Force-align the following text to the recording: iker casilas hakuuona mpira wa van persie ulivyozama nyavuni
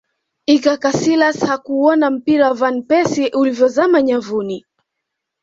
iker 0.55 0.77
casilas 0.83 1.39
hakuuona 1.49 2.05
mpira 2.15 2.47
wa 2.49 2.53
van 2.53 2.83
persie 2.83 3.31
ulivyozama 3.39 4.01
nyavuni 4.01 4.65